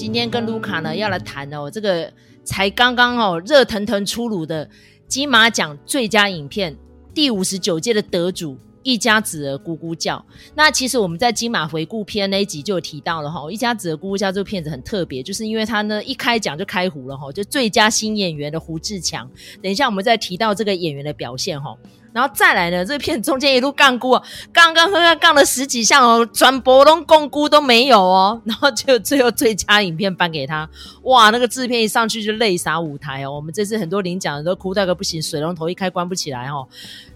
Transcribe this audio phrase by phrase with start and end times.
[0.00, 2.10] 今天跟卢卡呢要来谈哦，这个
[2.42, 4.66] 才刚刚哦热腾腾出炉的
[5.06, 6.74] 金马奖最佳影片
[7.12, 8.56] 第五十九届的得主。
[8.82, 10.24] 一家子儿咕咕叫。
[10.54, 19.30] 那其实我们在金马回顾片那一集就有提到了哈，一家子儿咕咕叫这个片子很特别，就是因为他呢一开讲就开胡了哈，就最佳新演员的胡志强。
[19.62, 21.76] 等一下我们再提到这个演员的表现哈，
[22.12, 24.22] 然后再来呢，这个片子中间一路杠咕啊，
[24.52, 30.68] 刚刚刚刚杠了十几项哦，转播龙杠咕都没有哦，然后就最后最佳影片颁给他，
[31.02, 36.66] 哇，那个制片一上去就泪洒舞台哦，我们这次很多领奖的都哭到个不行，水龙头一开关不起来哦。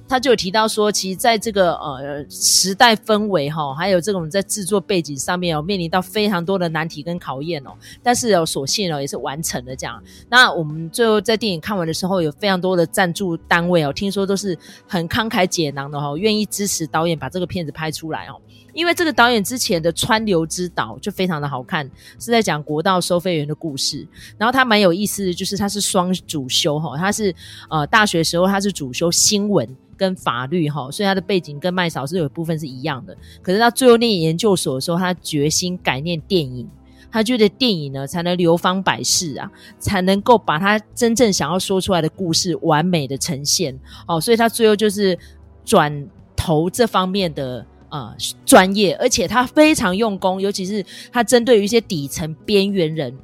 [0.07, 7.71] 他就有提到说，其实在这个呃时代氛围哈，还有这种在制作背景上面哦，面临到非常多的难题跟考验哦。
[8.03, 10.03] 但是哦，所幸哦也是完成了这样。
[10.29, 18.41] 那我们最后在电影看完的时候，有非常多的赞助单位哦，听说都是很慷慨解囊的哈，愿意支持导演把这个片子拍出来哦。
[18.75, 24.07] 因为这个导演之前的《川流之岛》就非常的好看，是在讲国道收费员的故事。
[24.37, 27.33] 然后他蛮有意思的，就是他是双主修哈，他是
[27.71, 29.67] 呃大学时候他是主修新闻。
[29.97, 33.17] 跟法律哈，所以他的背景跟麦嫂是有部分是一样的。
[33.41, 36.69] 可是他最后念研究所的时候，他决心改念电影。
[37.11, 43.79] 他觉得电影呢才能流芳百世啊，才能够把他真正想要说出来的故事完美的呈现。
[44.09, 45.17] 哦，所以他最后就是
[45.65, 48.13] 转投这方面的呃
[48.45, 53.17] 专业，而且他非常用功，尤其是他针对于一些底层边缘人，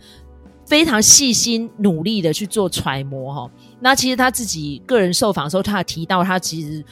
[0.65, 3.51] 非常细心努力的去做揣摩哈。
[3.81, 6.85] 那其实他自己个人受访的时候，他有提到他其实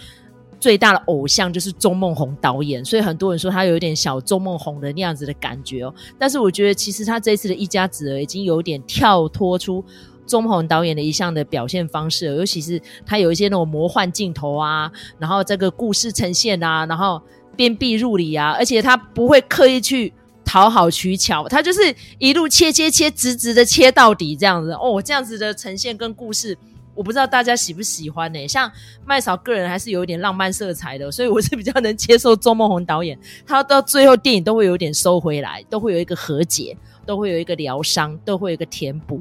[0.59, 5.95] 最大的偶像就是钟孟宏导演，所以很多人说他有一点小钟孟宏的那样子的感觉哦。
[6.19, 9.85] 但是我觉得其实他这次的一家子已经有点跳脱出
[10.27, 17.23] 钟孟宏导演的一向的表现方式，尤其是他有一些那种魔幻镜头啊，然后这个故事呈现啊，然后
[17.55, 20.13] 鞭辟入里啊，而且他不会刻意去
[20.45, 21.81] 讨好取巧，他就是
[22.19, 26.57] 一路切切切，直直的切到底这样子哦，这样子的呈现跟故事。
[26.99, 28.69] 我不知道大家喜不喜欢呢、像
[29.07, 33.17] 麦嫂个人还是有一点浪漫色彩的，所以我是比较能接受钟孟宏导演。
[33.47, 36.77] 他到最后电影都会有点收回来，都会有一个和解，
[37.07, 39.21] 都会有一个疗伤，都会有一个填补。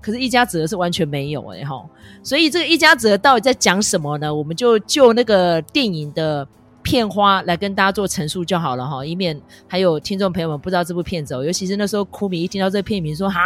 [0.00, 1.80] 可是，一家子是完全没有哎、欸、哈。
[2.24, 4.34] 所以，这个一家子到底在讲什么呢？
[4.34, 6.44] 我们就就那个电影的
[6.82, 13.40] 片花来跟大家做陈述就好了哈，以免还有听众朋友们不知道这部片子哦，尤其是那时候酷米一听到这片名说哈，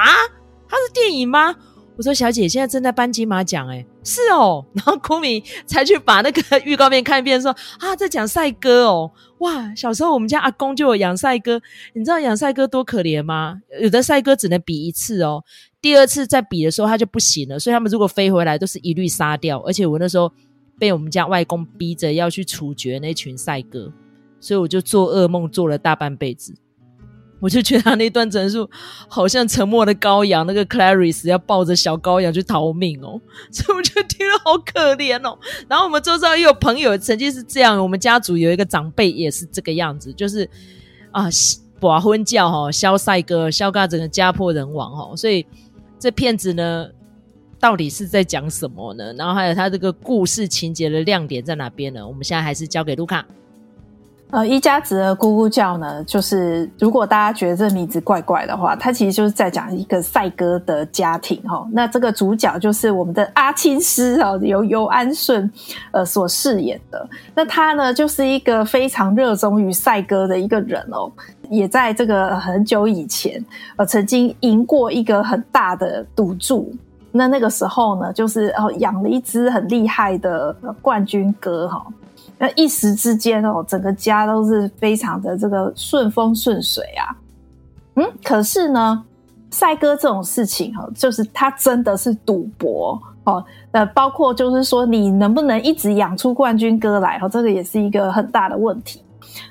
[0.66, 1.54] 它是电影吗？
[1.96, 9.74] 我说：“小姐，现在正在颁金马奖，哎，是哦。”然后库米才去把那个 预告片看一遍，说：“啊，在讲帅哥哦，哇！
[9.74, 11.60] 小时候我们家阿公就有养帅哥，
[11.94, 13.60] 你知道养帅哥多可怜吗？
[13.80, 15.42] 有的帅哥只能比一次哦，
[15.80, 19.58] 第二次再比的时候它就不行了，所以他们如果飞回来都是一律杀掉。
[19.60, 20.30] 而且我那时候
[20.78, 23.90] 被我们家外公逼着要去处决那群帅哥，
[24.38, 26.54] 所以我就做噩梦做了大半辈子。”
[27.46, 28.68] 我就觉得他那段陈述
[29.06, 33.20] 好像沉默的羔羊，那个 Clarice 要抱着小羔羊去逃命哦，
[33.52, 35.38] 所以我就听了好可怜哦。
[35.68, 40.50] 然后我们周遭也有朋友曾经是这样，我们家族有一个长辈也是这个样子，就是
[41.12, 41.28] 啊，
[41.78, 45.14] 把婚叫哈，肖赛哥、肖嘎整个家破人亡哈。
[45.14, 45.46] 所以
[46.00, 46.88] 这片子呢，
[47.60, 49.12] 到底是在讲什么呢？
[49.12, 52.04] 然后还有他这个故事情节的亮点在哪边呢？
[52.04, 53.24] 我们现在还是交给卢卡。
[54.30, 61.64] 呃，一家子的咕咕叫呢，就是如果大家觉得这名字怪怪的话，它其实就是在讲一个赛鸽的家庭哈。
[61.70, 65.48] 那这个主角就是我们的阿青师哦，由游安顺
[65.92, 67.08] 呃所饰演的。
[67.36, 71.10] 那他呢，就是一个非常热衷于赛鸽的一个人哦，
[71.48, 73.42] 也在这个很久以前
[73.76, 76.74] 呃曾经赢过一个很大的赌注。
[77.12, 81.86] 那那个时候呢，就是哦养了一只很厉害的冠军鸽哈。
[82.38, 87.16] 那一时之间哦，整个家都是非常的这个顺风顺水啊。
[87.94, 89.02] 嗯，可是呢，
[89.50, 93.42] 赛哥这种事情哈，就是他真的是赌博哦。
[93.70, 97.18] 呃，包括就是说，你能不能一直养出冠军哥来？
[97.18, 99.02] 哈，这个也是一个很大的问题。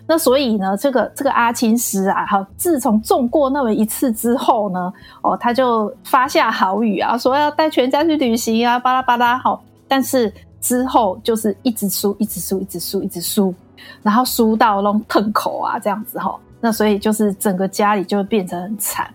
[0.06, 4.94] 那所以呢，这个这个阿青师啊，哈，自从中过那么一次之后呢，
[5.24, 9.40] 哦，他就发下豪语啊，说要带全家去旅行啊，巴拉巴拉。
[9.40, 10.32] 好，但是。
[10.66, 13.54] 之后就是一直输，一直输，一直输，一直输，
[14.02, 16.36] 然后输到那种吞口啊，这样子齁。
[16.60, 19.08] 那所以就是整个家里就变成很惨。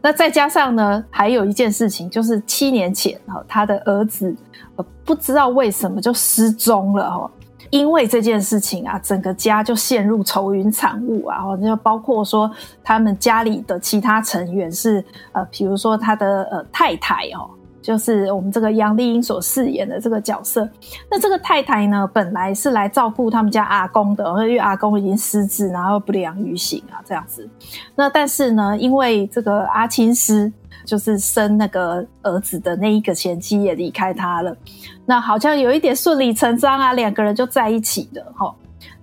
[0.00, 4.32] 那再加上呢，还有一件事情，就是七年前哈，他的儿子
[4.76, 7.28] 呃不知道为什么就失踪了齁。
[7.70, 11.38] 因为这件事情啊，整个家就陷入愁云惨雾啊。
[11.38, 12.48] 然后就包括说
[12.84, 17.50] 他们家里的其他成员是呃，比如说他的呃太太哦。
[17.82, 20.66] 就是我们这个杨丽英所饰演的这个角色。
[21.10, 27.46] 那这个太太呢，本来是来照顾他们家阿公的，因为阿公已经失智，然后不良于行啊，这样子。
[27.94, 30.50] 那但是呢，因为这个阿青师
[30.84, 34.56] 就是生那个儿子的那一个前妻也离开他了，
[35.04, 38.54] 那好像有一点顺理成章啊，两个人就在一起了齁。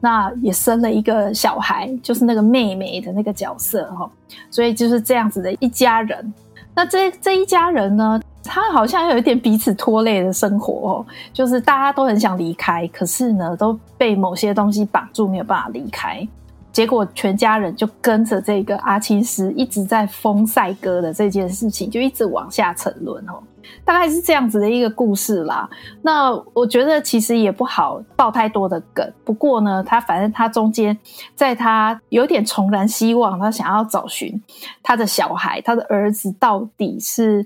[0.02, 4.10] 那也生了一个小孩，就是那个妹妹的那个角色齁。
[4.50, 6.34] 所以就是这样子的一家人。
[6.74, 16.28] 那这这一家人呢，他好像有一点彼此拖累的生活哦，就是大家都很想离开，可是呢都被某些东西绑住，没有办法离开。
[16.72, 23.42] 结果全家人就跟着这个阿青师一直在封赛哥的这件事情，就一直往下沉沦哦。
[23.84, 25.68] 大概是这样子的一个故事啦。
[26.02, 29.14] 那我觉得其实也不好爆太多的梗。
[29.26, 30.98] 不过呢，他反正他中间
[31.36, 34.42] 在他有点重燃希望，他想要找寻
[34.82, 37.46] 他的小孩，他的儿子到底是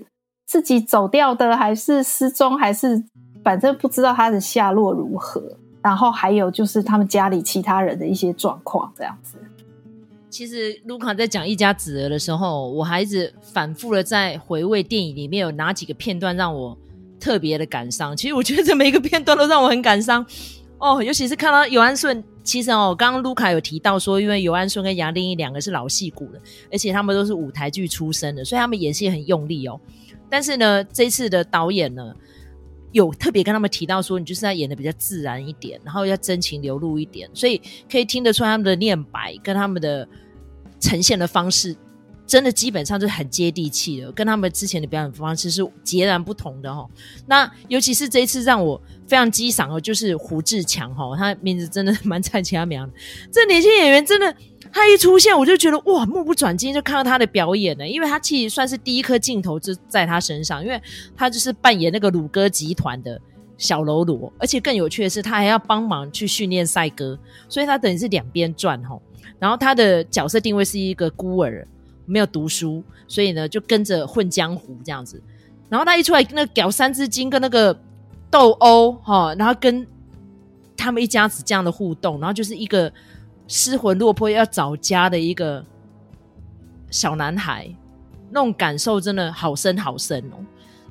[0.54, 3.02] 自己走掉的，还是失踪，还是
[3.42, 5.42] 反正不知道他的下落如何。
[5.82, 9.36] 然后还有就是他们家里其他人的一些状况，这样子。
[10.30, 16.78] 其实卢卡在讲一家子儿的时候，我还一直反复的在回味电影里面有哪几个片段让我
[17.18, 18.16] 特别的感伤。
[18.16, 20.24] 其实我觉得这每一个片段都让我很感伤
[20.78, 22.22] 哦，尤其是看到尤安顺。
[22.44, 26.38] 其实哦，刚刚卢卡有提到说，因为尤安顺跟杨丽英两个是老戏骨的，
[26.70, 29.80] 而且他们都是舞台剧出身的，所以他们演戏很用力哦。
[30.28, 32.14] 但是呢，这次的导演呢，
[32.92, 37.60] 有特别跟他们提到说，你就是要演的比较自然一点，然后要真情流露一点，所以
[37.90, 40.08] 可以听得出他们的念白跟他们的。
[40.80, 41.74] 呈现的方式
[42.26, 46.86] 真的基本上就是很接地气的，跟他们之前的表演方式是截然不同的哈。
[47.26, 52.86] 那尤其是这一次让我非常激赏哦，就是胡志强哈，他名字真的蛮菜奇阿苗。
[53.32, 54.36] 这年轻演员真的，
[54.74, 60.82] 他一出现我就觉得哇，目不转睛就看到他的表演了，因为他其实算是第一颗镜头就在他身上，因为
[61.16, 63.18] 他就是扮演那个鲁哥集团的
[63.56, 67.16] 小喽啰，而且更有趣的是，他还要帮忙去训练赛鸽，
[67.48, 68.98] 所以他等于是两边转哈。
[69.38, 71.66] 然后他的角色定位是一个孤儿，
[72.04, 75.22] 没有读书，所以呢就跟着混江湖这样子。
[75.68, 77.78] 然后他一出来，那个屌三字经跟那个
[78.28, 79.86] 斗殴哈，然后跟
[80.76, 82.92] 他们一家子这样的互动，然后就是一个
[83.46, 85.64] 失魂落魄要找家的一个
[86.90, 87.68] 小男孩，
[88.30, 90.36] 那种感受真的好深好深哦。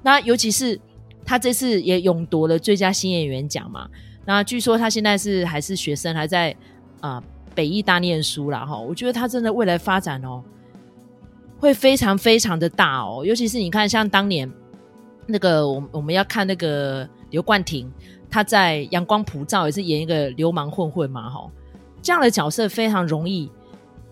[0.02, 0.80] 那尤其是
[1.26, 3.90] 他这次也勇夺了最佳新演员奖嘛。
[4.26, 6.56] 那据说他现在是还是学生，还在
[7.02, 7.24] 啊。
[7.56, 10.44] 北艺大念书啦，哈，我觉得他真的未来发展哦，
[11.60, 13.22] 会非常非常的大哦。
[13.24, 14.52] 尤其是你看，像当年
[15.28, 17.94] 那个，我我们要看那个刘冠廷，
[18.28, 21.48] 他在《阳光普照》也是演一个流氓混混嘛，哈，
[22.04, 23.50] 这样的角色非常容易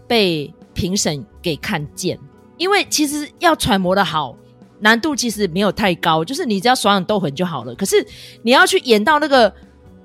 [0.08, 2.18] 被评审给看见，
[2.58, 4.36] 因为其实要揣摩的好，
[4.80, 7.76] 难度其实没有太高，就是你只要耍点斗狠就好了。
[7.76, 8.04] 可是
[8.42, 9.54] 你要去演到那个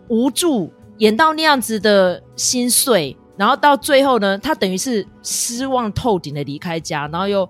[0.08, 3.16] 无助，演到那样子的心碎。
[3.38, 7.46] 然后到最后呢，他等于是失望透顶的离开家，然后又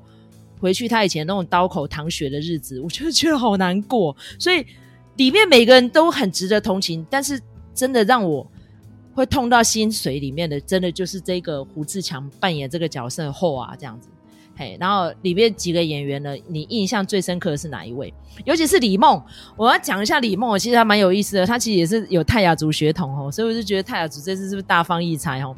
[0.59, 4.17] 回去他以前那种刀口淌血的日子，我就觉得好难过。
[4.37, 4.67] 所以
[5.15, 7.41] 里面每个人都很值得同情，但是
[7.73, 8.45] 真的让我
[9.17, 14.11] 会痛到心髓里面的，真的就是这个胡志强扮演这个角色后啊，这样子。
[14.59, 18.13] 嘿，然后里面几个演员呢，你印象最深刻的是哪一位？
[18.45, 19.21] 尤其是李梦，
[19.57, 25.57] 我要讲一下李梦，其实他蛮有意思的，他其实也是有泰雅族血统哦，所以我就觉得泰雅族这次是不是大放异彩哦？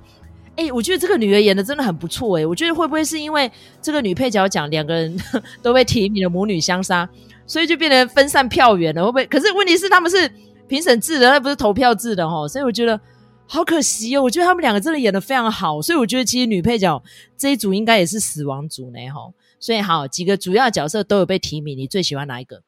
[0.57, 3.49] 哎、我觉得这个女儿演的真的很不错哎、我觉得会不会是因为
[3.81, 5.17] 这个女配角讲两个人
[5.63, 7.09] 都被提名了母女相杀，
[7.47, 9.05] 所以就变成分散票源了？
[9.05, 9.27] 会不会？
[9.27, 10.29] 可是问题是他们是
[10.67, 13.01] 评审制的，那不是投票制的哦，所以我觉得
[13.49, 14.23] 好可惜哦。
[14.23, 17.03] 我觉得他们两个真的演的非常好，所以我觉得其实女配角
[17.37, 19.33] 这一组应该也是死亡组呢吼。
[19.59, 22.63] 所以好几个主要角色都有被提名，你最喜欢哪一个？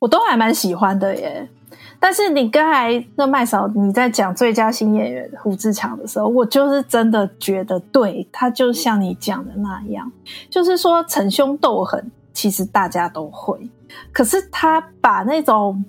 [0.00, 1.48] 我都还蛮喜欢的耶。
[2.00, 10.10] 但是你刚才那麦嫂你在讲最佳新演员胡志强的时候，我就是真的觉得对，他就像你讲的那样，
[10.48, 13.68] 就是说逞凶斗狠，其实大家都会，
[14.12, 15.84] 可是他把那种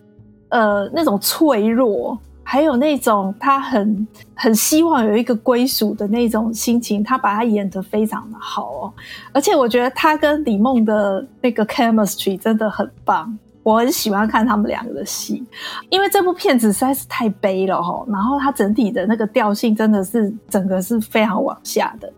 [0.49, 2.17] 呃那种脆弱，
[2.51, 8.93] 还有那种他很很希望有一个归属的那种心情，他把他演得非常的好哦，
[9.31, 13.37] 而且我觉得他跟李梦的那个 chemistry 真的很棒。
[13.61, 15.43] 我很喜欢看他们两个的戏，
[15.89, 18.03] 因为这部片子实在是太悲了齁。
[18.11, 22.11] 然后它整体的那个调性真的是整个是非常往下的。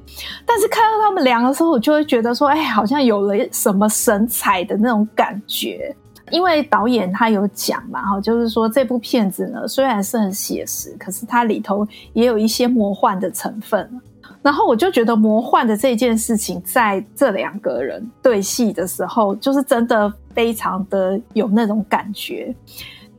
[0.45, 5.93] 但是看到他们两个的时候，我就会觉得说，哎，好像有了什么神采的那种感觉。
[6.31, 14.01] 因为导演他有讲嘛，哈，就是说这部片子呢虽然是很写实，可是它里头也有一些魔幻的成分。
[14.41, 22.55] 然后我就觉得魔幻的这件事情，在这两个人对戏的时候，就是真的非常的有那种感觉。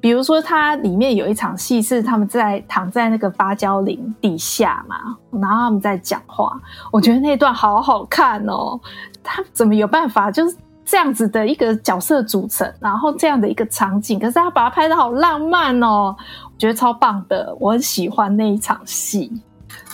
[0.00, 4.96] 比如说，它里面有一场戏是他们在躺在那个芭蕉林底下嘛，
[5.30, 6.60] 然后他们在讲话。
[6.90, 8.80] 我觉得那段好好看哦，
[9.22, 19.30] 他怎么有办法就是这样子的一个角色组成，然后这样的一个场景，可是他把它拍得好浪漫哦，我觉得超棒的，我很喜欢那一场戏。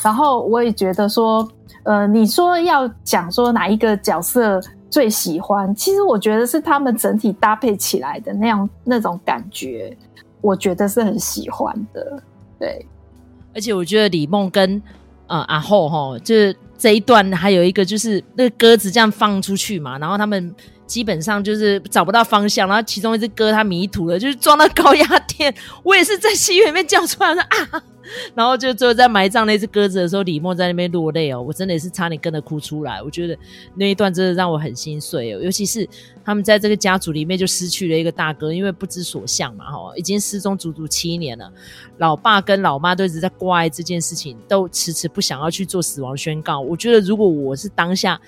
[0.02, 1.46] 然后我也觉得说，
[1.82, 9.96] 呃，你说要讲说哪一个角色最喜欢，其实我觉得是他们整体搭配起来的那样那种感觉，
[10.40, 12.22] 我觉得是很喜欢的。
[12.58, 12.86] 对，
[13.54, 14.80] 而且我觉得李梦跟
[15.26, 20.54] 呃阿后哈，就是这一段还有一个就是那个鸽子这样放出去嘛，然后他们
[20.88, 25.54] 基本上就是找不到方向，然后其中一只鸽它迷途了，就是撞到高压电。
[25.84, 27.84] 我也是在戏院里面叫出来说 啊。
[28.34, 33.02] 然后就最后在埋葬那只鸽子的时候，李默在那边落泪哦，我真的也是差点跟着哭出来。
[33.02, 33.36] 我觉得
[33.74, 35.86] 那一段真的让我很心碎哦，尤其是
[36.24, 41.52] 他们在这个家族里面就失去了一个大哥，因为不知所向嘛，哈，已经失踪足足七年了。
[41.98, 46.60] 老爸跟老妈都一直在挂碍这件事情，都迟迟不想要去做死亡宣告。
[46.60, 48.18] 我觉得如果我是当下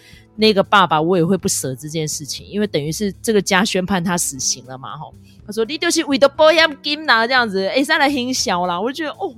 [0.41, 5.15] 那个爸爸，我也会不舍这件事情，因为等于是这个家宣判他死刑了嘛，吼。
[5.47, 9.35] 他说：“你就是为了保险金拿这样子，哎，上来很小啦。”我就觉得哦。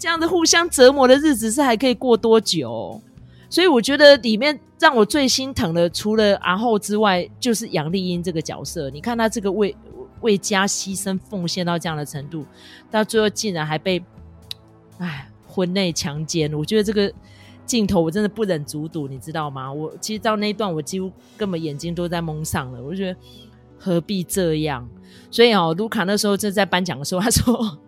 [0.00, 3.02] 这样子互相折磨的日子是还可以过多久？
[3.50, 8.88] 所以我觉得里面让我最心疼的，除了阿后之外，就是杨丽英这个角色。
[8.90, 9.74] 你看她这个为
[10.20, 12.46] 为家牺牲奉献到这样的程度，
[12.92, 14.00] 到最后竟然还被
[14.98, 16.54] 哎婚内强奸。
[16.54, 17.12] 我觉得这个
[17.68, 19.72] 镜头我真的不忍卒睹，你知道吗？
[19.72, 22.82] 我其实到那一段，我几乎根本眼睛都在蒙上了。
[22.82, 23.20] 我觉得
[23.78, 24.88] 何必这样？
[25.30, 27.78] 所以哦，卢卡那时候正在颁奖的时候，他说。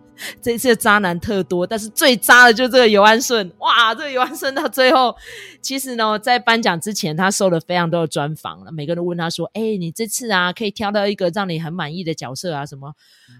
[0.41, 3.51] 这一次的渣男特多，但是最渣的就是这个尤安顺。
[3.59, 5.15] 哇，这个尤安顺到最后，
[5.61, 8.71] 其实呢，在颁奖之前，他受了非常多的专访了。
[8.71, 12.65] 每个人都问他说：“哎、你这次啊，可以挑到一个让你很满意的角色啊？
[12.65, 12.93] 什么？”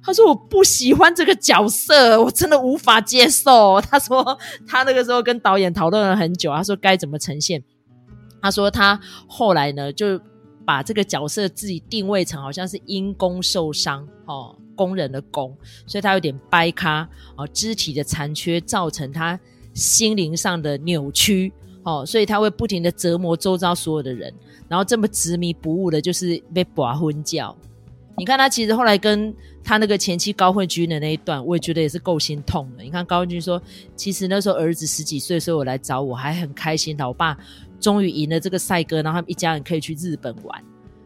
[0.03, 7.63] 他说：“我不喜欢这个角色，我真的无法接受。”他说他那个时候跟导演讨论了很久，他说该怎么呈现。
[8.41, 10.19] 他说他后来呢，就
[10.65, 14.55] 把这个角色自己定位成好像是因公受伤哦。
[14.81, 19.39] 工人的工，所以他有点掰咖哦，肢体的残缺造成他
[19.75, 24.33] 心灵上的扭曲哦，所以他会不停的折磨周遭所有的人，
[24.67, 27.55] 然后这么执迷不悟的，就是被拔婚教。
[28.17, 29.31] 你看他其实后来跟
[29.63, 32.83] 他那个前妻高慧君的那一段，我也觉得也是够心痛的。
[32.83, 33.61] 你看高慧君说，
[33.95, 37.37] 其实那时候儿子十几岁的时候我来找我，还很开心，老爸
[37.79, 40.63] 终于赢了这个赛鸽，然后他们一家人可以去日本玩。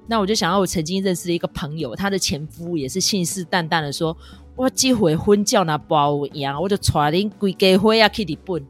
[0.08, 4.16] 那我就想到，我曾经认识的一个朋友，他的前夫也是信誓旦旦的说
[4.56, 8.64] ：“我这回婚叫那包赢，我就带恁规家伙啊去日本。”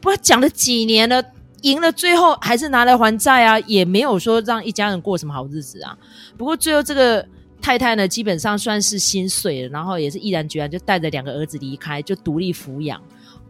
[0.00, 1.22] 不讲了几年了，
[1.62, 5.96] 赢了，最后还是拿来还债啊，也没有说让一家人过什么好日子啊。
[6.36, 7.26] 不过最后这个
[7.60, 13.00] 太太呢，基本上算是心碎了，然后也是毅然决然就带着两个儿子离开，就独立抚养。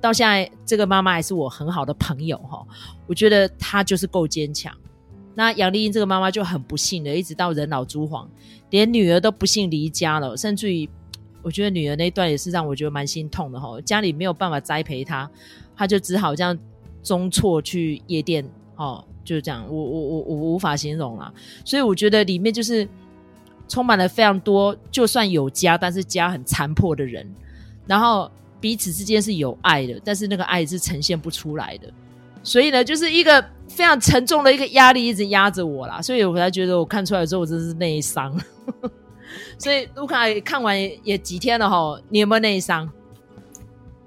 [0.00, 2.64] 到现在，这个妈妈还是我很好的朋友哈。
[3.06, 4.72] 我觉得她就是够坚强。
[5.40, 8.28] 那杨丽英这个妈妈就很不幸的，一直到人老珠黄，
[8.68, 10.86] 连女儿都不幸离家了，甚至于，
[11.40, 13.80] 我觉得女儿那一段也是让我觉得蛮心痛的哈。
[13.80, 15.30] 家里没有办法栽培她，
[15.74, 16.58] 她就只好这样
[17.02, 21.32] 中辍去夜店，哦，就是这样，我我我我无法形容啦。
[21.64, 22.86] 所以我觉得里面就是
[23.66, 27.26] 充满了非常多，就算有家，但是家很残破的人，
[27.86, 28.30] 然后
[28.60, 31.90] 彼此之间是有爱的，但是那个爱是呈现不出来的。
[32.42, 38.34] 所以呢，就是一个非常沉重的一个压力一直压着我啦，所以我才觉得我看出来之后我真是内伤。
[39.58, 42.90] 所以卢卡看完也几天了哈，你有没有内伤？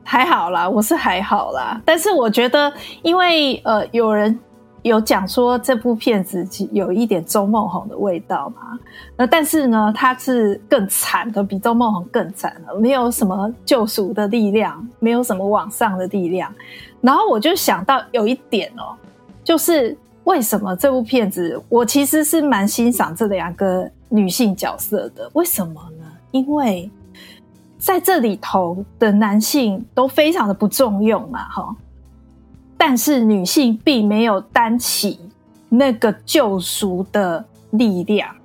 [0.04, 2.74] 还好啦，我是还好啦，但是我觉得，
[3.04, 4.38] 因为呃，有人
[4.84, 8.78] 有讲说这部片子有一点周梦红的味道嘛，
[9.16, 16.54] 那但是呢，它是更惨的，比周梦红更惨了，没有什么救赎的力量，没有什么往上的力量。
[17.00, 18.94] 然后我就想到有一点哦，
[19.44, 25.30] 就是为什么这部片子我其实是蛮欣赏这两个女性角色的？
[25.34, 26.06] 为什么呢？
[26.32, 26.90] 因为
[27.78, 31.76] 在这里头的男性都非常的不重用嘛，哈，
[32.86, 35.18] 但是女性并没有担起
[35.70, 38.36] 那个救赎的力量。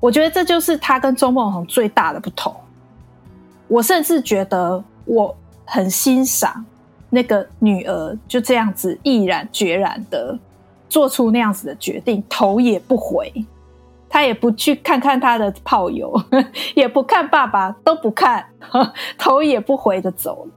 [0.00, 2.52] 我觉得这就是他跟钟孟宏最大的不同。
[3.68, 5.32] 我甚至觉得我
[5.64, 6.64] 很欣赏。
[7.08, 10.36] 那个女儿就这样子毅然决然的
[10.88, 13.32] 做出那样子的决定，头也不回，
[14.08, 16.12] 她也不去看看她的炮友，
[16.74, 18.44] 也不看爸爸，都不看，
[19.16, 20.52] 头也不回的走了。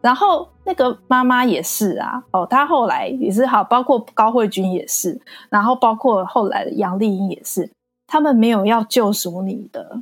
[0.00, 7.70] 然后那个妈妈也是啊，哦，她后来也是好，包括高慧君也是，然后包括后来的杨丽英也是，
[8.06, 10.00] 他们没有要救赎你的，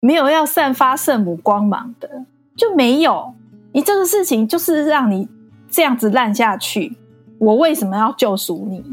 [0.00, 2.24] 没有要散发圣母光芒的，
[2.56, 3.32] 就没有。
[3.72, 5.26] 你这个事情就是让你
[5.70, 6.94] 这样子烂下去，
[7.38, 8.84] 我为什么要救赎你？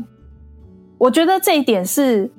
[0.97, 2.31] 我觉得这一点是，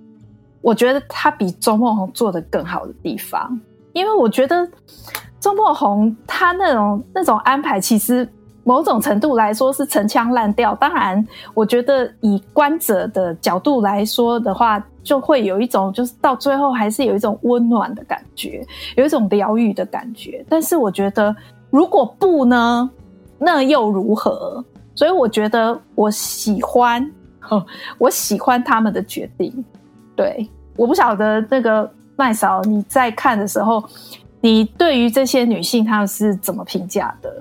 [0.62, 3.60] 我觉得他比钟孟宏做得更好的地方，
[3.92, 4.66] 因为我觉得
[5.38, 8.26] 钟孟宏他那种那种安排，其实
[8.64, 10.74] 某种程度来说是陈腔滥调。
[10.74, 20.44] 当然，我觉得以观者的角度来说的话，就会有一种就是到最后还是有一种温暖的感觉，有一种疗愈的感觉。
[20.48, 21.34] 但是我觉得。
[21.72, 22.90] 如果不呢？
[23.38, 24.64] 那又如何？
[24.92, 27.08] 所以我觉得我喜欢，
[27.96, 29.64] 我喜欢他们的决定。
[30.16, 33.80] 对，我不晓得那个麦嫂你在看的时候，
[34.40, 37.32] 你对于这些女性她们是怎么评价的？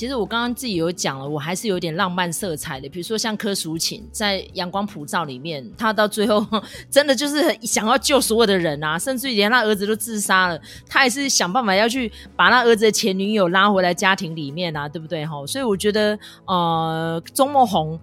[0.00, 2.88] 其实我刚刚自己有讲了，我还是有点浪漫色彩的。
[2.88, 6.42] 比如说像柯淑勤在《阳光普照》里面，他到最后
[6.90, 15.26] 真的就是想要救所有的人啊，甚至于连他儿子都自杀了，他也是想办法要去把那儿子的前女友拉回来家庭里面啊，对不对？
[15.26, 18.00] 哈，所以我觉得，呃，钟孟宏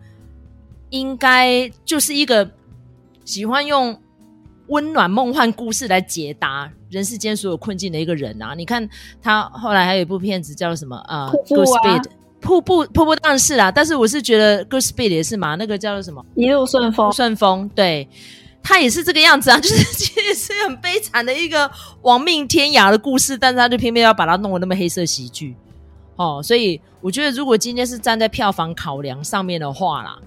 [0.91, 2.51] 应该就是一个
[3.25, 3.99] 喜欢用
[4.67, 8.53] 温暖梦幻故事来解答人世间所有困境的一个人啊！
[8.53, 8.87] 你看
[9.21, 12.03] 他后来还有一部片子叫什么啊，good speed，，
[12.41, 16.25] 瀑布瀑布当然是啦，但是我是觉得 Good Speed 也是嘛，那个叫做什么？
[16.35, 18.07] 一路顺风，顺风，对，
[18.61, 21.69] 他也是这个样子啊， 就是其实是很悲惨的一个
[22.01, 25.55] 亡命天涯的故事，但是他就偏偏要把它弄得那么黑色喜剧
[26.15, 30.17] 哦，所以我觉得如果今天是站在票房考量上面的话啦，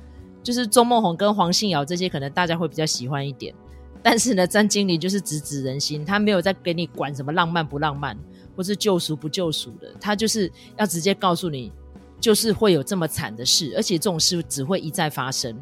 [0.43, 3.55] 就是钟梦红跟黄信尧这些，可能大家会比较喜欢一点。
[4.03, 8.17] 但是呢，詹经理就是直指人心，他没有在给你管什么浪漫不浪漫，
[8.57, 11.71] 或是救赎不救赎的，他就是要直接告诉你，
[12.19, 15.55] 就是会有这么惨的事，而且这种事只会一再发生。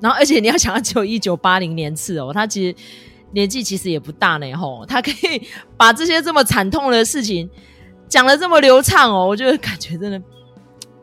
[0.00, 2.74] 然后，而且你要想，到只有一九八零年次哦，他其实
[3.30, 7.48] 年纪其实也不大呢，吼，他可以把这些这么惨痛的事情
[8.08, 10.20] 讲得这么流畅哦，我就感觉真的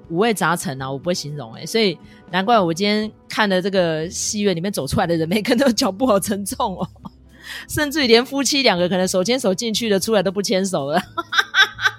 [0.09, 1.97] 五味杂陈啊，我不会形容诶，所以。
[2.31, 6.87] 难怪我今天看的这个戏院里面走出来的人，每个人都脚步好沉重哦，
[7.67, 11.01] 甚至于连夫妻两个可能手牵手进去的，出来都不牵手了。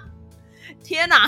[0.81, 1.27] 天哪！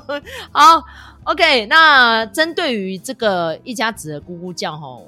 [0.50, 0.82] 好
[1.24, 4.98] ，OK，那针对于这个一家子的咕咕叫哈，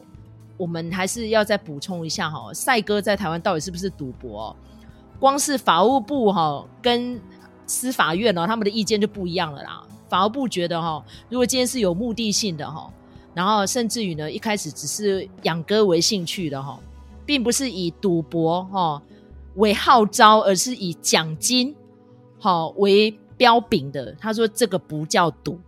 [0.59, 4.55] 我们还是要再补充一下哈，赛哥在台湾到底是不是赌博？
[5.19, 7.19] 光是法务部哈跟
[7.67, 9.83] 司法院呢，他们的意见就不一样了啦。
[10.11, 12.93] 反而不觉得哈，如果今天是有目的性的哈。
[13.33, 16.81] 然后甚至于呢，一开始只是养鸽为兴趣的哈，
[17.25, 19.01] 并不是以赌博哈
[19.55, 21.73] 为号召，而是以奖金
[22.41, 24.13] 哈为标炳的。
[24.19, 25.61] 他说这个不叫赌，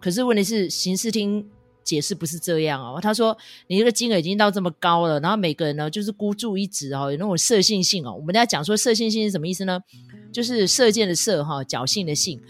[0.00, 1.44] 可是问题是刑事厅
[1.82, 3.00] 解释不是这样哦。
[3.02, 8.14] 他说你这个金额已经到这么高了，然后每个人呢就是孤注一掷哦，有那种射性性哦。
[8.14, 9.80] 我们在讲说射性性是什么意思呢？
[10.32, 12.40] 就是射箭的射哈，侥幸的幸。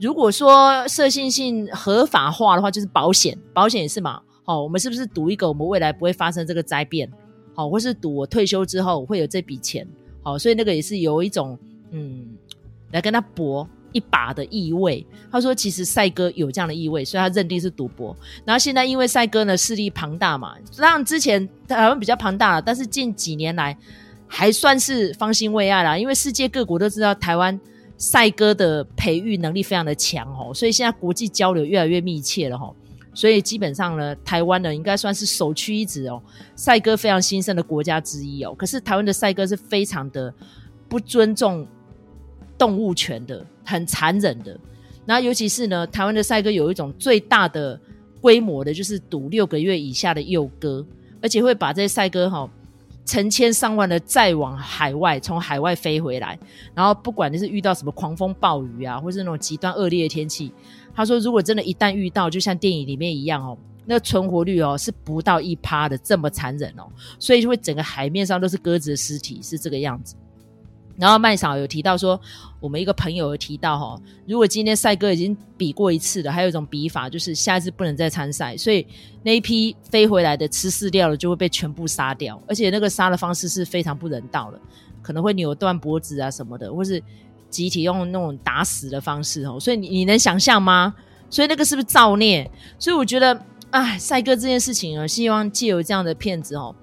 [0.00, 4.20] 如果说射性性合法化的话，就是保险，保险也是嘛。
[4.44, 7.10] 好，我们是不是赌一个我们未来不会发生这个灾变？
[7.52, 9.86] 好，或是赌我退休之后会有这笔钱？
[10.22, 11.58] 好，所以那个也是有一种
[11.90, 12.26] 嗯，
[12.92, 15.04] 来跟他搏一把的意味。
[15.32, 18.16] 他说，其实赛哥有这样的意味，所以他认定是赌博。
[18.44, 23.76] 然后现在因为赛哥呢势力庞大嘛，当然之前台湾比较庞大了，但是近几年来
[24.28, 25.98] 还算是方兴未艾啦。
[25.98, 27.60] 因为世界各国都知道台湾。
[27.98, 32.72] 赛鸽的培育能力非常的强哦，所以现在国际交流越来越密切了哈，
[33.12, 36.22] 所以基本上呢，台湾呢应该算是首屈一指哦，
[36.54, 38.54] 赛鸽非常兴盛的国家之一哦。
[38.56, 40.32] 可是台湾的赛鸽是非常的
[40.88, 41.66] 不尊重
[42.56, 44.56] 动物权的，很残忍的。
[45.04, 47.80] 那尤其是呢，台湾的赛鸽有一种最大的
[48.20, 50.86] 规模的，就是赌六个月以下的幼鸽，
[51.20, 52.48] 而且会把这些赛鸽哈。
[53.08, 56.38] 成千上万的再往海外，从海外飞回来，
[56.74, 60.52] 然后不管你是遇到什么狂风暴雨啊，或是那种极端恶劣的天气，
[60.94, 66.86] 他说如果真的一旦遇到，就像电影里面一样哦，那存活率哦是不到一趴的，这么残忍哦，
[67.18, 70.14] 所以就会整个海面上都是鸽子的尸体，是这个样子。
[70.98, 72.20] 然后麦嫂有提到说，
[72.60, 78.86] 我们一个朋友有提到哈，如果今天赛鸽已经比过一次了，还有一种比法就是下一次不能再参赛，所以
[79.22, 84.60] 那一批飞回来的吃饲料的就会被全部杀掉，而且那个杀的方式是非常不人道的，
[85.02, 87.02] 可能会扭断脖子啊什么的，或是
[87.48, 90.94] 集体用那种打死的方式哦，所以你你能想象吗？
[91.30, 92.50] 所以那个是不是造孽？
[92.78, 93.38] 所以我觉得，
[93.70, 96.74] 哎，赛鸽这件事情啊，希望借由这样的片子哦。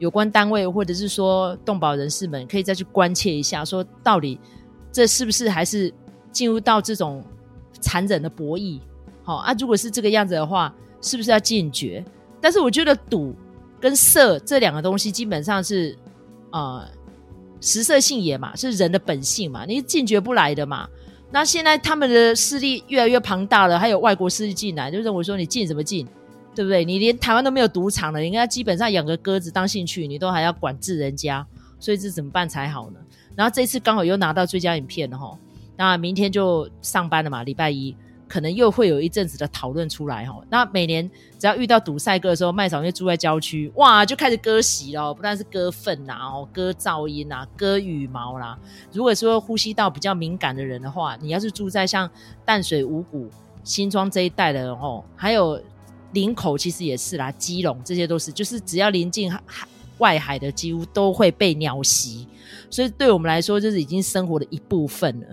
[0.00, 4.38] 有关单位或者是说动保人士们，可以再去关切一下，说到底
[4.94, 5.92] 这是不是还是
[6.30, 7.24] 进入到这种
[7.80, 8.78] 残忍的博弈。
[9.24, 12.04] 好、哦、啊，如果是这个样子的话，是不是要禁绝？
[12.40, 13.34] 但是我觉得赌
[13.80, 15.98] 跟色这两个东西基本上是
[16.52, 16.86] 呃
[17.60, 20.88] 食色性也嘛，是人的本性嘛，你禁绝不来的嘛。
[21.32, 26.06] 那现在他们的势力越来越庞大了，还有外国势力进来，就认为说你禁什么禁，
[26.54, 26.84] 对不对？
[26.84, 31.44] 你连台湾都没有赌场了，人家基本上养个鸽子当兴趣，你都还要管制人家，
[31.80, 33.00] 所以这怎么办才好呢？
[33.36, 35.36] 然后这次刚好又拿到最佳影片了齁，
[35.76, 37.94] 那明天就上班了嘛，礼拜一。
[38.26, 40.42] 可能又会有一阵子的讨论出来哈。
[40.48, 45.12] 那每年只要遇到堵赛鸽的时候，麦嫂因为住在郊区，哇，就开始割席了。
[45.12, 48.58] 不但是割粪呐，哦，割噪音呐，割羽毛啦。
[48.90, 52.10] 如果说呼吸道比较敏感的人的话，你要是住在像
[52.46, 53.28] 淡水、五股、
[53.62, 55.60] 新庄这一带的哦，还有
[56.12, 59.40] 林口，其实也是啦，基隆这些都是，就是只要临近海
[59.98, 62.26] 外海的，几乎都会被鸟袭。
[62.70, 65.26] 所以对我们来说，就是已经生活的一部分了。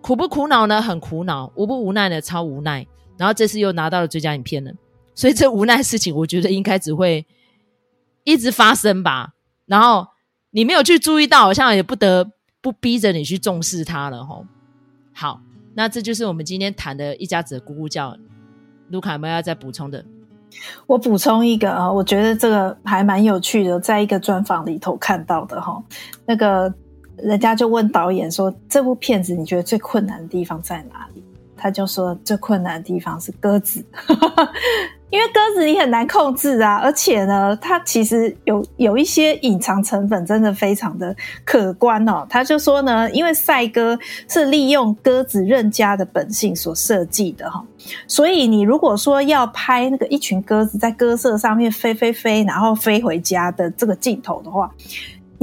[0.00, 0.80] 苦不苦恼呢？
[0.80, 1.50] 很苦恼。
[1.54, 2.20] 无不无奈呢？
[2.20, 2.86] 超无奈。
[3.16, 4.72] 然后这次又拿到了最佳影片了，
[5.14, 7.24] 所以这无奈的事情，我觉得应该只会
[8.24, 9.34] 一直发生吧。
[9.66, 10.06] 然后
[10.50, 14.44] 你没有去注意到，好像也不得不逼着你去重视它了吼。
[15.12, 15.40] 好，
[15.74, 18.16] 那这就是我们今天谈的一家子的咕咕叫。
[18.90, 20.04] 卢卡有没有要再补充的？
[20.86, 25.82] 我补充一个啊，我觉得这个还蛮有趣的，在一个专访里头看到的哈，
[26.26, 26.72] 那个。
[27.16, 31.22] 人家就问导演说：“这部片子你觉得最困难的地方在哪里？”
[31.56, 33.86] 他就说：“最困难的地方是鸽子，
[35.10, 41.14] 因为鸽子你很难控制啊，而且呢，它其实有有一些隐藏成分，真的非常的
[41.44, 43.96] 可观哦。”他就说呢，因为赛鸽
[44.28, 47.64] 是利用鸽子认家的本性所设计的哈，
[48.08, 54.68] 所以你如果说要拍那个一群鸽子在鸽舍上面飞飞飞，然后飞回家的这个镜头的话。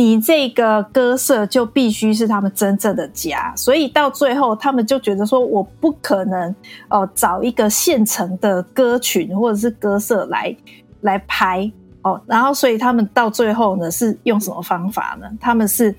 [0.03, 6.55] 你这个歌社就必须是他们真正的家，所以到最后他们就觉得说，我不可能
[6.89, 10.55] 哦、找一个现成的歌群或者是歌社来
[11.01, 15.29] 来拍哦，然后所以他们到最后呢是用什么方法呢？
[15.39, 15.95] 他们是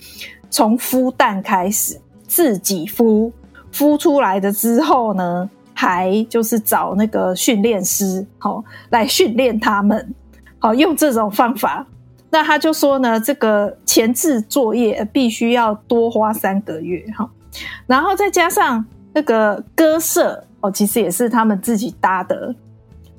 [0.50, 3.30] 从孵蛋开始自己孵，
[3.72, 10.12] 孵出来的之后呢，还就是找那个训练师好、哦、来训练他们，
[10.58, 11.86] 好、用这种方法。
[12.32, 17.28] 那他就说呢，这个前置作业必须要多花三个月哈，
[17.86, 22.54] 然后再加上那个鸽舍哦，其实也是他们自己搭的。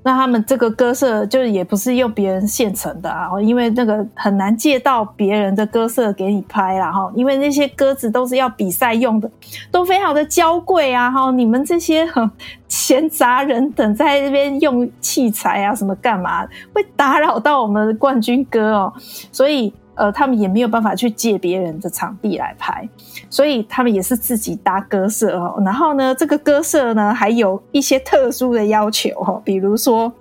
[0.05, 9.31] 那他们这个鸽舍就也不是用别人现成的啊，因为那个很难借到别人的鸽舍给你拍啦哈，因为那些鸽子都是要比赛用的，
[9.71, 12.05] 都非常的娇贵啊哈，你们这些
[12.83, 18.93] 闲杂人等在这边用器材啊什么干嘛，会打扰到我们冠军哥哦，
[19.31, 19.73] 所以。
[19.95, 22.89] 呃，他们也没有办法去借别人的场地来拍，
[23.29, 25.61] 所以他们也是自己搭歌社哦。
[25.63, 30.11] 然后呢，这个歌社呢还有一些特殊的要求哦，比如说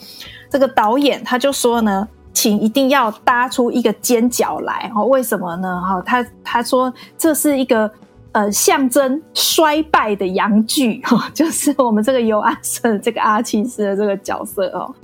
[0.50, 5.02] 这个导演他就说呢，请一定要搭出一个尖角来哈。
[5.04, 5.80] 为什么呢？
[5.80, 7.90] 哈，他他说这是一个
[8.32, 14.94] 呃象征衰败的阳具 哈，就是我们这个尤阿生这个阿青师的这个角色哦。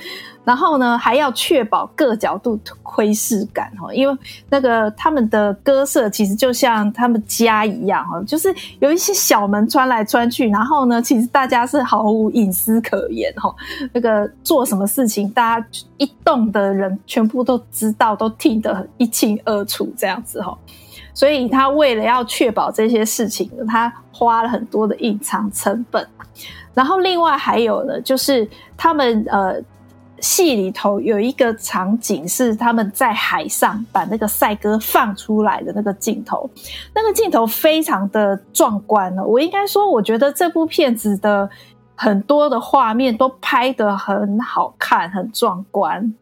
[0.45, 13.55] 然后呢，还要确保各角度窥视感哦，因为那个他们的鸽舍其实就像他们家一样哦，就是有一些小门穿来穿去，然后呢，其实大家是毫无隐私可言哈。
[13.93, 15.67] 那个做什么事情，大家
[15.99, 20.57] 一动的人全部都知道，都听得一清二楚这样子哈。
[21.18, 26.07] 所以他为了要确保这些事情，他花了很多的隐藏成本。
[26.72, 29.61] 然后另外还有呢，就是他们呃。
[30.20, 36.50] 戏里头有一个场景是他们在海上把那个赛鸽放出来的那个镜头，
[36.92, 39.24] 那个镜头非常的壮观了。
[39.24, 41.48] 我应该说，我觉得这部片子的
[41.94, 46.12] 很多的画面都拍得很好看，很壮观，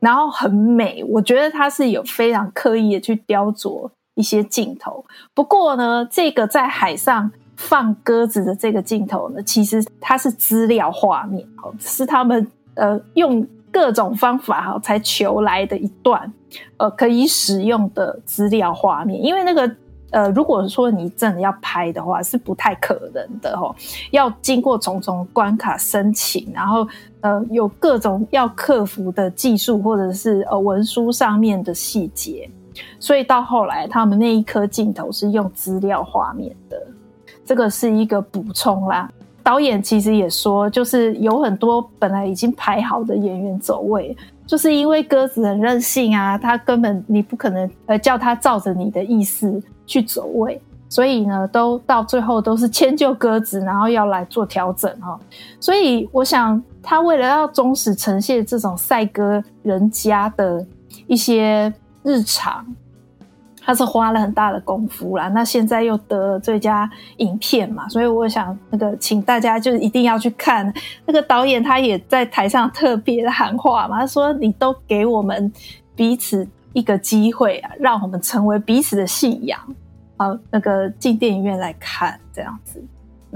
[0.00, 1.04] 然后很美。
[1.08, 5.02] 我觉得它是有非常刻意的去雕琢一些镜头。
[5.32, 12.44] 不过呢，这个在海上放鸽子的这个镜头呢，其实它是资料画面，哦，是他们。
[12.78, 16.30] 呃，用各种方法哈，才求来的一段
[16.76, 19.18] 呃可以使用的资料画面。
[19.24, 19.76] 因为那个
[20.10, 23.74] 呃，如果说你真的要拍的话，是不太可能的哈，
[24.10, 26.86] 要经过重重关卡申请，然后
[27.22, 32.46] 呃，有各种要克服的技术或者是呃文书上面的细节，
[32.98, 36.76] 所以到后来他们那一颗镜头是用资料画面的，
[37.44, 39.10] 这个是一个补充啦。
[39.42, 55.16] 导演其实也说，就是有很多本来已经排好的演员走位，就是因为鸽子很任性啊，他根本你不可能呃叫他照着你的意思去走位，所以呢，都到最后都是迁就鸽子，然后要来做调整哈。
[55.60, 60.66] 所以我想，他为了要忠实呈现这种赛鸽人家的
[61.06, 61.72] 一些
[62.06, 62.64] 日常，
[63.64, 65.26] 他是花了很大的功夫啦。
[65.26, 70.72] 那现在又得了最佳影片嘛，所以我想那个，请大家就一定要去看。
[71.04, 75.52] 那个导演他也在台上特别的喊话嘛，他说：“你都给我们
[75.96, 79.58] 彼此一个机会啊，让我们成为彼此的信仰。”
[80.16, 82.80] 好，那个进电影院来看这样子，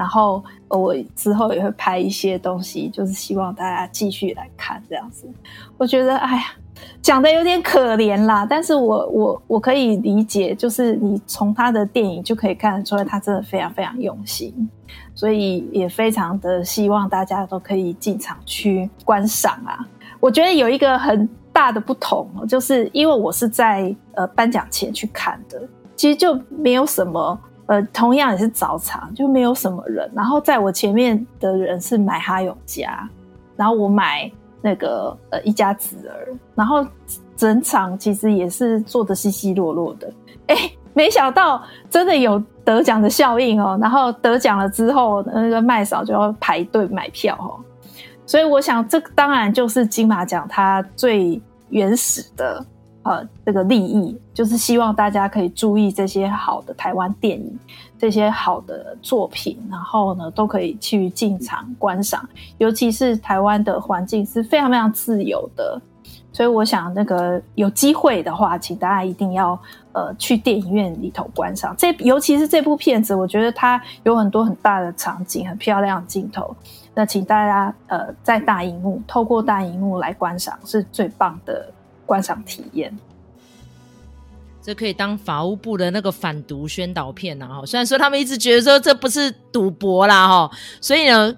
[0.01, 5.29] 然后我之后也会拍一些东西，就是希望大家继续来看这样子。
[5.77, 6.43] 我觉得，哎呀，
[7.03, 14.71] 讲的有点可怜啦，但是我我我可以理解，就是你从他的电影就可以看得出来，他真的非常非常用心，
[15.15, 19.87] 所以也非常的希望大家都可以进场去观赏啊。
[20.19, 25.61] 我觉得有一个很大的不同，就是因为我是在呃颁奖前去看的。
[25.95, 27.39] 其实就没有什么，
[27.71, 30.11] 呃，同样也是早场，就没有什么人。
[30.13, 33.09] 然后在我前面的人是买哈永家，
[33.55, 34.29] 然后我买
[34.61, 36.85] 那个呃一家子儿，然后
[37.37, 40.13] 整场其实也是坐的稀稀落落的。
[40.49, 40.57] 哎，
[40.95, 43.79] 没想到真的有得奖的效应哦。
[43.81, 47.55] 然后得奖了之后，那个麦嫂就要排队买票哦。
[48.27, 52.67] 所以我想，这当然就是金马奖它最原始的。
[53.03, 57.59] 呃，这个利益就是希望大家可以注意这些好的台湾电影，
[57.99, 62.29] 这些好的作品，然后呢，都可以去进场观赏。
[62.59, 65.81] 尤其是台湾的环境是非常非常自由的，
[66.31, 69.59] 所以我想那个有机会的话，请大家一定要
[69.93, 71.75] 呃去电影院里头观赏。
[71.79, 76.55] 这尤其是这部片子，我觉得它有很多很大的场景，很漂亮的镜头。
[76.95, 81.73] 那请大家呃在大荧幕，透过大荧幕来观赏，是最棒的。
[82.11, 82.99] 观赏体验，
[84.61, 87.65] 这可以当法务部的那个反毒宣导片呐哈。
[87.65, 91.33] 虽然说他们一直觉得说这不是赌博啦哈，所以呢，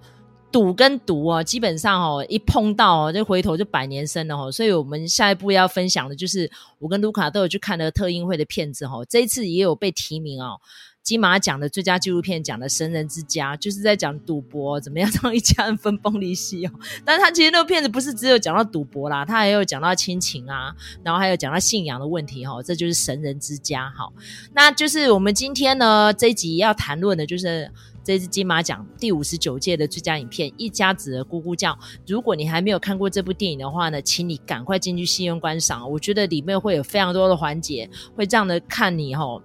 [0.51, 4.51] 赌跟毒啊，基本上哦一碰到就回头就百年生了哈。
[4.51, 10.59] 所以我们下一步要分享的就是我跟卢卡都有去看了特映会的片子哈，这一次也有被提名哦。
[11.03, 16.71] 金马奖的最佳纪录片奖的《神人之家》，就是在讲赌博怎么样让一家人分崩离析哦。
[17.05, 22.63] 但是他其实那个片子不是只有讲到赌博啦，他还有讲到亲情啊，然后还有讲到信仰的问题哈。
[22.63, 24.09] 这就是《神人之家》哈。
[24.55, 27.69] 那就是我们今天呢这一集要谈论的，就是
[28.05, 31.73] 这次金马奖第五十九届的最佳影片《一家子的咕咕叫》。
[32.07, 35.91] 如果你还没有看过这部电影的话呢，请你赶快进去戏院观赏。
[35.91, 39.43] 我觉得里面会有非常多的环节，会这样的看你哈，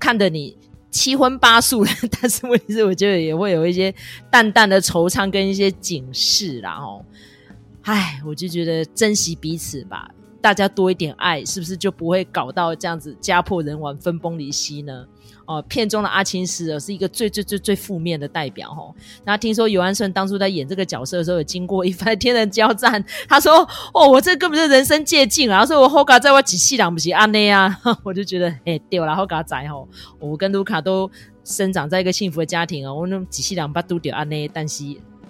[0.00, 0.56] 看得你。
[0.90, 3.94] 七荤八素的， 但是问题是，我觉得也会有一些
[4.30, 6.78] 淡淡的惆怅跟一些警示啦。
[6.78, 7.04] 哦，
[7.82, 15.06] 唉，我就觉得珍惜彼此吧，大家多一点爱，是不是就不会搞到这样子家破人亡、分崩离析呢？
[15.46, 18.94] 哦，片中的阿青师是一个最最最最负面的代表哦。
[19.24, 23.04] 那听说尤安顺当初在演这个角色的时候，有经过一番 天人交战。
[23.28, 31.10] 他说：“哦，我这根本是人生借镜啊！”他说：“我后嘎在我几细两不起阿内啊！” 我就觉得哎，对了，后嘎仔吼，我跟卢卡都
[31.44, 34.84] 生长在一个幸福的家庭哦，我那几细两把都丢阿内，但是。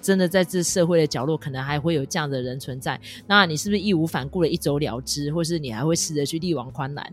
[0.07, 3.01] 真的在这社会的角落，可能还会有这样的人存在。
[3.27, 7.05] 那你是不是义无反顾的一走了之，或是你还会试着去力挽狂澜？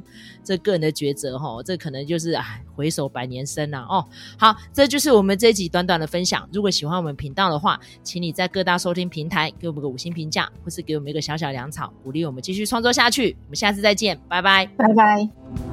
[0.44, 4.06] 这个人的抉择，哈，这可能就是哎，回首百年身呐、哦，
[4.38, 6.48] 好，这就是我们这一集短短的分享。
[6.54, 13.36] 如果喜欢我们频道的话，请你在各大收听平台给我们个五星评价，或是给我们一个小小粮草，鼓励我们继续创作下去。
[13.46, 15.73] 我们下次再见，拜拜，拜拜。